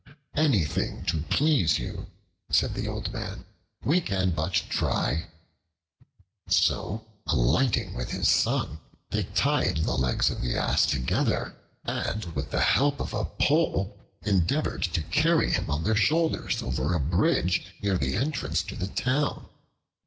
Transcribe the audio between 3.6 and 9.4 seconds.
"we can but try." So, alighting with his son, they